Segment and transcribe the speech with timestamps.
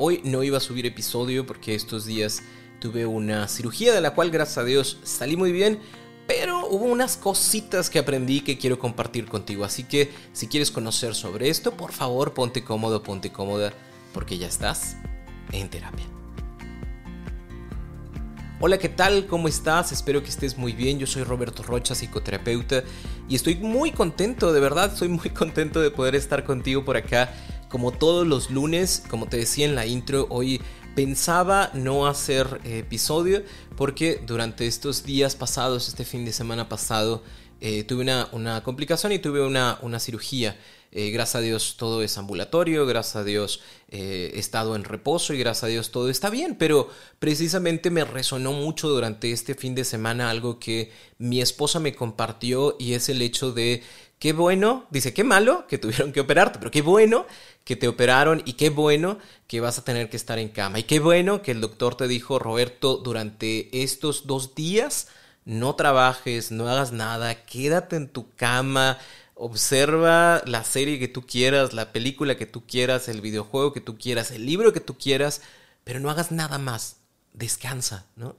[0.00, 2.44] Hoy no iba a subir episodio porque estos días
[2.78, 5.80] tuve una cirugía de la cual gracias a Dios salí muy bien,
[6.28, 9.64] pero hubo unas cositas que aprendí que quiero compartir contigo.
[9.64, 13.72] Así que si quieres conocer sobre esto, por favor ponte cómodo, ponte cómoda,
[14.14, 14.96] porque ya estás
[15.50, 16.06] en terapia.
[18.60, 19.26] Hola, ¿qué tal?
[19.26, 19.90] ¿Cómo estás?
[19.90, 21.00] Espero que estés muy bien.
[21.00, 22.84] Yo soy Roberto Rocha, psicoterapeuta,
[23.28, 27.34] y estoy muy contento, de verdad, estoy muy contento de poder estar contigo por acá
[27.68, 30.60] como todos los lunes, como te decía en la intro, hoy
[30.94, 33.42] pensaba no hacer episodio
[33.76, 37.22] porque durante estos días pasados, este fin de semana pasado,
[37.60, 40.56] eh, tuve una, complicación y tuve una, una cirugía.
[40.90, 45.34] Eh, gracias a Dios todo es ambulatorio, gracias a Dios eh, he estado en reposo
[45.34, 49.74] y gracias a Dios todo está bien, pero precisamente me resonó mucho durante este fin
[49.74, 53.82] de semana algo que mi esposa me compartió y es el hecho de
[54.18, 57.26] qué bueno, dice, qué malo que tuvieron que operarte, pero qué bueno
[57.64, 60.78] que te operaron y qué bueno que vas a tener que estar en cama.
[60.78, 65.08] Y qué bueno que el doctor te dijo, Roberto, durante estos dos días
[65.44, 68.98] no trabajes, no hagas nada, quédate en tu cama,
[69.38, 73.96] observa la serie que tú quieras, la película que tú quieras, el videojuego que tú
[73.96, 75.42] quieras, el libro que tú quieras,
[75.84, 76.96] pero no hagas nada más,
[77.32, 78.36] descansa, ¿no?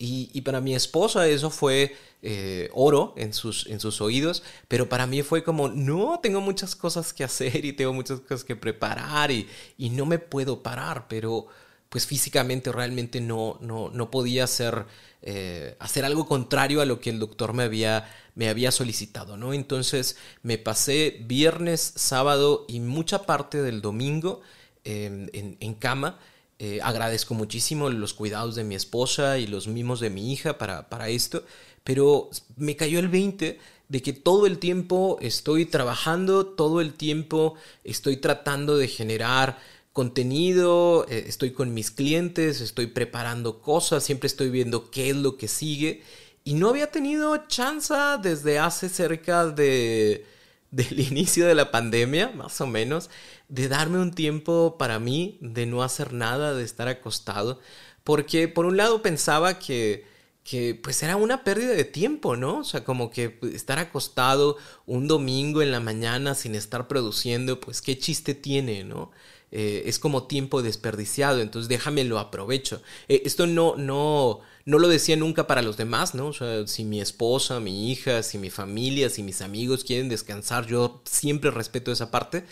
[0.00, 5.08] Y, para mi esposa eso fue eh, oro en sus, en sus oídos, pero para
[5.08, 9.32] mí fue como, no, tengo muchas cosas que hacer y tengo muchas cosas que preparar
[9.32, 11.48] y, y no me puedo parar, pero
[11.88, 14.86] pues físicamente realmente no, no, no podía hacer,
[15.22, 19.54] eh, hacer algo contrario a lo que el doctor me había, me había solicitado, ¿no?
[19.54, 24.42] Entonces me pasé viernes, sábado y mucha parte del domingo
[24.84, 26.18] em, en, en cama
[26.60, 30.88] eh, agradezco muchísimo los cuidados de mi esposa y los mimos de mi hija para,
[30.88, 31.44] para esto,
[31.84, 37.54] pero me cayó el 20 de que todo el tiempo estoy trabajando, todo el tiempo
[37.84, 39.60] estoy tratando de generar
[39.98, 45.36] contenido, eh, estoy con mis clientes, estoy preparando cosas, siempre estoy viendo qué es lo
[45.36, 46.04] que sigue.
[46.44, 47.92] Y no había tenido chance
[48.22, 50.24] desde hace cerca de
[50.70, 53.10] del inicio de la pandemia, más o menos,
[53.48, 57.58] de darme un tiempo para mí, de no hacer nada, de estar acostado,
[58.04, 60.06] porque por un lado pensaba que,
[60.48, 62.60] que pues era una pérdida de tiempo, ¿no?
[62.60, 67.60] O sea, como que pues, estar acostado un domingo en la mañana sin estar produciendo,
[67.60, 69.10] pues qué chiste tiene, ¿no?
[69.50, 72.80] Eh, es como tiempo desperdiciado, entonces déjame lo aprovecho.
[73.08, 76.28] Eh, esto no, no, no lo decía nunca para los demás, ¿no?
[76.28, 80.66] O sea, si mi esposa, mi hija, si mi familia, si mis amigos quieren descansar,
[80.66, 82.46] yo siempre respeto esa parte,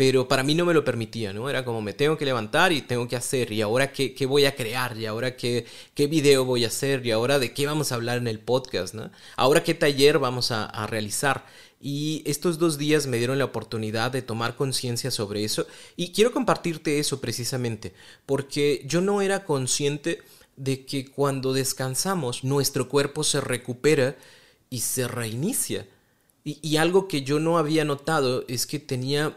[0.00, 1.50] pero para mí no me lo permitía, ¿no?
[1.50, 4.46] Era como me tengo que levantar y tengo que hacer, y ahora qué, qué voy
[4.46, 7.92] a crear, y ahora qué, qué video voy a hacer, y ahora de qué vamos
[7.92, 9.10] a hablar en el podcast, ¿no?
[9.36, 11.44] Ahora qué taller vamos a, a realizar.
[11.82, 15.66] Y estos dos días me dieron la oportunidad de tomar conciencia sobre eso
[15.96, 17.92] y quiero compartirte eso precisamente,
[18.24, 20.22] porque yo no era consciente
[20.56, 24.16] de que cuando descansamos nuestro cuerpo se recupera
[24.70, 25.86] y se reinicia.
[26.42, 29.34] Y, algo que yo no había notado es que tenía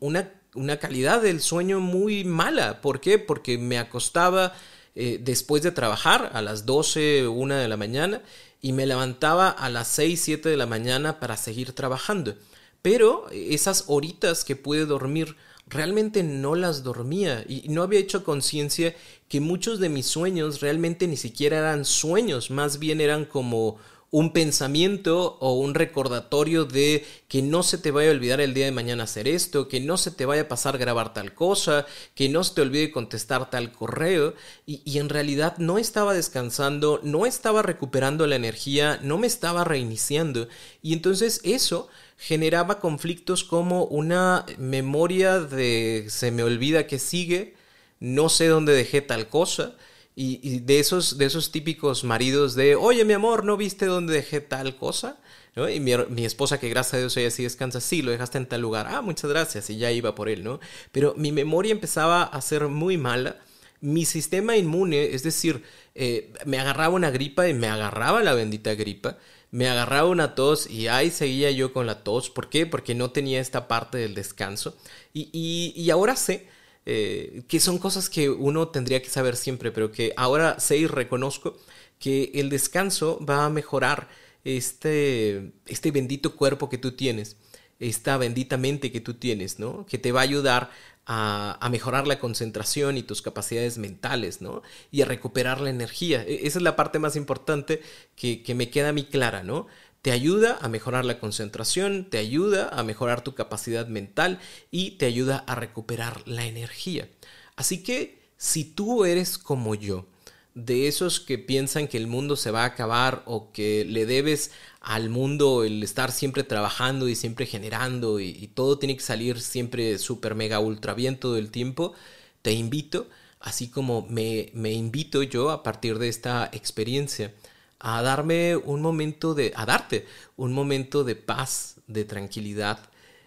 [0.00, 2.82] una, una, calidad del sueño muy mala.
[2.82, 3.18] ¿Por qué?
[3.18, 4.52] Porque me acostaba
[4.94, 8.22] eh, después de trabajar a las 12, 1 de la mañana
[8.60, 12.36] y me levantaba a las 6, 7 de la mañana para seguir trabajando.
[12.82, 15.36] Pero esas horitas que pude dormir
[15.66, 18.94] realmente no las dormía y no había hecho conciencia
[19.28, 23.78] que muchos de mis sueños realmente ni siquiera eran sueños, más bien eran como
[24.12, 28.66] un pensamiento o un recordatorio de que no se te vaya a olvidar el día
[28.66, 32.28] de mañana hacer esto, que no se te vaya a pasar grabar tal cosa, que
[32.28, 34.34] no se te olvide contestar tal correo.
[34.66, 39.64] Y, y en realidad no estaba descansando, no estaba recuperando la energía, no me estaba
[39.64, 40.46] reiniciando.
[40.82, 41.88] Y entonces eso
[42.18, 47.54] generaba conflictos como una memoria de se me olvida que sigue,
[47.98, 49.74] no sé dónde dejé tal cosa,
[50.14, 54.40] y, de, esos, de esos típicos maridos de, oye mi amor, ¿no viste dónde dejé
[54.40, 55.18] tal cosa?
[55.54, 58.46] Y mi, mi, esposa, que gracias a Dios ella sí descansa, sí, lo dejaste en
[58.46, 60.60] tal lugar, ah, muchas gracias, y ya iba por él, ¿no?
[60.92, 63.36] Pero mi memoria empezaba a ser muy mala,
[63.80, 65.62] mi sistema inmune, es decir,
[65.94, 69.18] eh, me agarraba una gripa y me agarraba la bendita gripa,
[69.50, 72.30] me agarraba una tos y ahí seguía yo con la tos.
[72.30, 72.64] ¿Por qué?
[72.64, 74.76] Porque no tenía esta parte del descanso.
[75.12, 76.48] Y, y, y ahora sé
[76.84, 80.86] eh, que son cosas que uno tendría que saber siempre, pero que ahora sé y
[80.86, 81.56] reconozco
[81.98, 84.08] que el descanso va a mejorar
[84.44, 87.36] este, este bendito cuerpo que tú tienes,
[87.78, 89.86] esta bendita mente que tú tienes, ¿no?
[89.86, 90.70] Que te va a ayudar
[91.06, 94.62] a, mejorar la concentración y tus capacidades mentales, ¿no?
[94.90, 96.22] Y a recuperar la energía.
[96.22, 97.82] E, esa es la parte más importante
[98.16, 99.66] que, que me queda a mí clara, ¿no?
[100.02, 104.40] Te ayuda a mejorar la concentración, te ayuda a mejorar tu capacidad mental
[104.70, 107.08] y te ayuda a recuperar la energía.
[107.56, 110.06] Así que si tú eres como yo,
[110.54, 114.50] de esos que piensan que el mundo se va a acabar o que le debes
[114.80, 119.98] al mundo el estar siempre trabajando y siempre generando y, todo tiene que salir siempre
[119.98, 121.94] súper mega ultra bien todo el tiempo,
[122.42, 123.08] te invito,
[123.40, 127.32] así como me, me invito yo a partir de esta experiencia,
[127.82, 130.06] a darme un momento de, a darte
[130.36, 132.78] un momento de paz, de tranquilidad,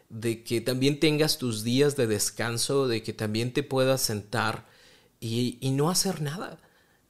[0.10, 4.66] de que también tengas tus días de descanso, de que también te puedas sentar
[5.20, 6.60] y, no hacer nada.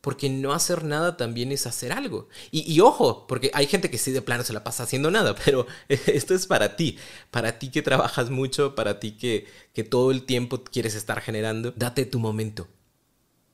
[0.02, 2.30] Porque no hacer nada también es hacer algo.
[2.52, 5.68] Y, ojo, porque hay gente que sí de plano se la pasa haciendo nada, pero
[5.88, 6.98] esto es para ti.
[7.32, 11.74] Para ti que trabajas mucho, para ti que, que todo el tiempo quieres estar generando.
[11.76, 12.68] Date tu momento.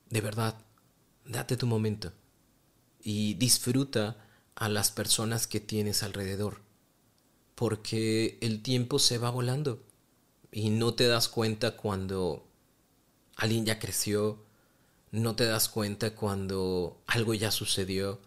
[0.09, 0.55] De verdad,
[1.25, 2.11] date tu momento
[3.03, 4.17] y disfruta
[4.55, 6.61] a las personas que tienes alrededor,
[7.55, 9.83] porque el tiempo se va volando
[10.51, 12.47] y no te das cuenta cuando
[13.35, 14.43] alguien ya creció,
[15.11, 18.19] no te das cuenta cuando algo ya sucedió,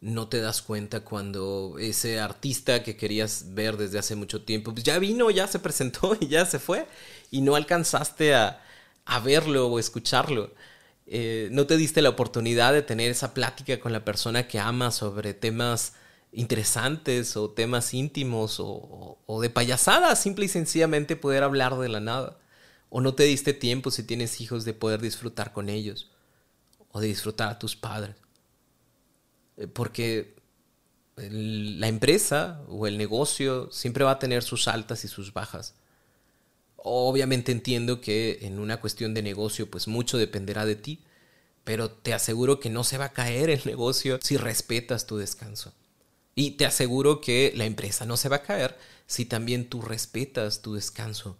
[0.00, 4.84] no te das cuenta cuando ese artista que querías ver desde hace mucho tiempo, pues
[4.84, 6.86] ya vino, ya se presentó y ya se fue
[7.30, 8.62] y no alcanzaste a,
[9.04, 10.52] a verlo o escucharlo.
[11.10, 14.96] Eh, no te diste la oportunidad de tener esa plática con la persona que amas
[14.96, 15.94] sobre temas
[16.32, 22.38] interesantes o temas íntimos o, de payasadas, simple y sencillamente poder hablar de la nada.
[22.90, 26.10] O no te diste tiempo si tienes hijos de poder disfrutar con ellos
[26.90, 28.16] o de disfrutar a tus padres.
[29.56, 30.36] Eh, porque
[31.16, 35.74] la empresa o el negocio siempre va a tener sus altas y sus bajas.
[36.78, 41.00] Obviamente entiendo que en una cuestión de negocio pues mucho dependerá de ti,
[41.64, 45.74] pero te aseguro que no se va a caer el negocio si respetas tu descanso.
[46.34, 50.62] Y te aseguro que la empresa no se va a caer si también tú respetas
[50.62, 51.36] tu descanso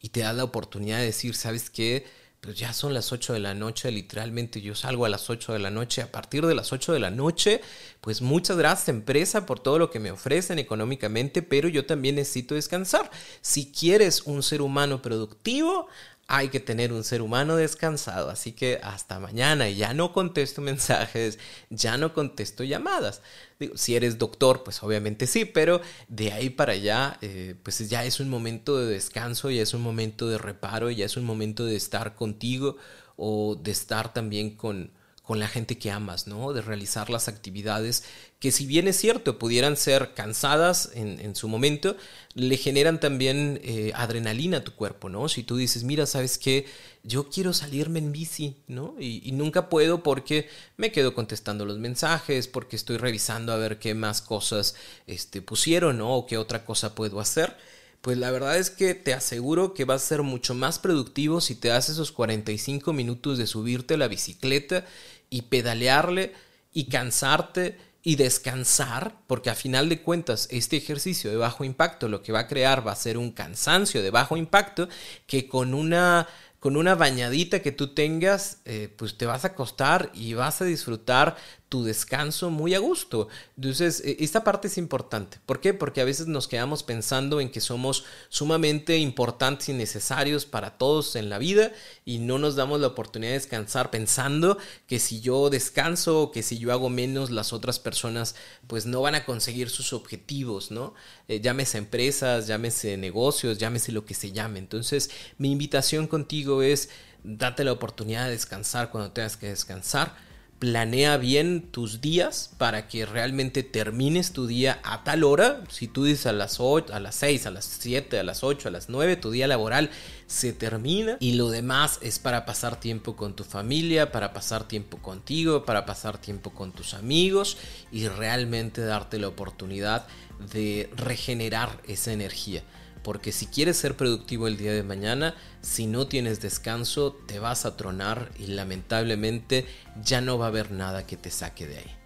[0.00, 2.04] y te das la oportunidad de decir, ¿sabes qué?
[2.42, 5.60] Pues ya son las 8 de la noche, literalmente yo salgo a las 8 de
[5.60, 7.60] la noche, a partir de las 8 de la noche,
[8.00, 12.56] pues muchas gracias empresa por todo lo que me ofrecen económicamente, pero yo también necesito
[12.56, 13.08] descansar.
[13.42, 15.86] Si quieres un ser humano productivo,
[16.34, 18.30] hay que tener un ser humano descansado.
[18.30, 19.68] Así que hasta mañana.
[19.68, 21.38] Ya no contesto mensajes,
[21.68, 23.20] ya no contesto llamadas.
[23.60, 28.06] Digo, si eres doctor, pues obviamente sí, pero de ahí para allá, eh, pues ya
[28.06, 31.66] es un momento de descanso, ya es un momento de reparo, ya es un momento
[31.66, 32.78] de estar contigo
[33.16, 34.90] o de estar también con,
[35.22, 36.52] con la gente que amas, ¿no?
[36.52, 38.04] De realizar las actividades
[38.40, 41.96] que si bien es cierto, pudieran ser cansadas en, su momento,
[42.34, 45.28] le generan también eh, adrenalina a tu cuerpo, ¿no?
[45.28, 46.66] Si tú dices, mira, ¿sabes qué?
[47.04, 48.96] Yo quiero salirme en bici, ¿no?
[48.98, 53.94] Y, nunca puedo porque me quedo contestando los mensajes, porque estoy revisando a ver qué
[53.94, 54.74] más cosas
[55.06, 56.12] este, pusieron, ¿no?
[56.16, 57.56] O qué otra cosa puedo hacer
[58.02, 61.54] pues la verdad es que te aseguro que vas a ser mucho más productivo si
[61.54, 64.84] te das esos 45 minutos de subirte a la bicicleta
[65.32, 66.34] y pedalearle
[66.72, 72.22] y cansarte y descansar, porque a final de cuentas este ejercicio de bajo impacto lo
[72.22, 74.88] que va a crear va a ser un cansancio de bajo impacto
[75.26, 80.12] que con una con una bañadita que tú tengas, eh, pues te vas a acostar
[80.14, 81.36] y vas a disfrutar
[81.72, 83.28] tu descanso muy a gusto.
[83.56, 85.38] Entonces, e, esta parte es importante.
[85.46, 85.72] ¿Por qué?
[85.72, 91.16] Porque a veces nos quedamos pensando en que somos sumamente importantes y necesarios para todos
[91.16, 91.72] en la vida
[92.04, 96.42] y no nos damos la oportunidad de descansar pensando que si yo descanso o que
[96.42, 98.34] si yo hago menos, las otras personas
[98.66, 100.92] pues no van a conseguir sus objetivos, ¿no?
[101.26, 104.58] Eh, llámese empresas, llámese negocios, llámese lo que se llame.
[104.58, 106.90] Entonces, mi invitación contigo es
[107.24, 110.31] date la oportunidad de descansar cuando tengas que descansar.
[110.62, 115.64] Planea bien tus días para que realmente termines tu día a tal hora.
[115.68, 118.68] Si tú dices a las 8, a las 6, a las 7, a las 8,
[118.68, 119.90] a las 9, tu día laboral
[120.28, 124.98] se termina y lo demás es para pasar tiempo con tu familia, para pasar tiempo
[124.98, 127.56] contigo, para pasar tiempo con tus amigos
[127.90, 130.06] y realmente darte la oportunidad
[130.52, 132.62] de regenerar esa energía.
[133.02, 137.66] Porque si quieres ser productivo el día de mañana, si no tienes descanso, te vas
[137.66, 139.66] a tronar y lamentablemente
[140.04, 141.96] ya no va a haber nada que te saque de ahí.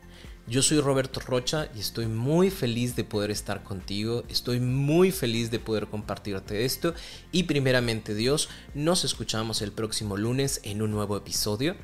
[0.48, 5.50] Yo soy Roberto Rocha y estoy muy feliz de poder estar contigo, estoy muy feliz
[5.50, 6.94] de poder compartirte esto
[7.32, 11.74] y primeramente Dios, nos escuchamos el próximo lunes en un nuevo episodio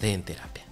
[0.00, 0.71] de En Terapia.